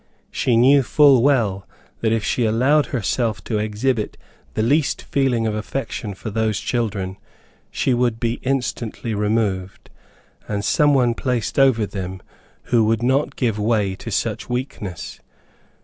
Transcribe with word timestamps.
She 0.31 0.57
knew 0.57 0.81
full 0.81 1.21
well 1.21 1.67
that 1.99 2.11
if 2.11 2.23
she 2.23 2.43
allowed 2.43 2.87
herself 2.87 3.43
to 3.43 3.59
exhibit 3.59 4.17
the 4.55 4.63
least 4.63 5.03
feeling 5.03 5.45
of 5.45 5.53
affection 5.53 6.15
for 6.15 6.31
those 6.31 6.59
children, 6.59 7.17
she 7.69 7.93
would 7.93 8.19
be 8.19 8.39
instantly 8.41 9.13
removed, 9.13 9.91
and 10.47 10.65
some 10.65 10.95
one 10.95 11.13
placed 11.13 11.59
over 11.59 11.85
them 11.85 12.19
who 12.73 12.83
would 12.85 13.03
not 13.03 13.35
give 13.35 13.59
way 13.59 13.93
to 13.97 14.09
such 14.09 14.49
weakness. 14.49 15.19